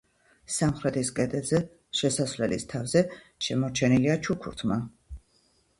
[0.53, 1.59] სამხრეთის კედელზე,
[1.99, 3.07] შესასვლელის თავზე
[3.49, 4.85] შემორჩენილია ჩუქურთმა.